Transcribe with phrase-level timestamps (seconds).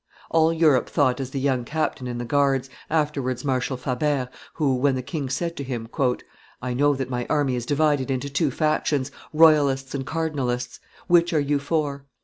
[0.31, 4.95] All Europe thought as the young captain in the guards, afterwards Marshal Fabert, who, when
[4.95, 5.87] the king said to him,
[6.59, 11.39] "I know that my army is divided into two factions, royalists and cardinalists; which are
[11.39, 12.05] you for?"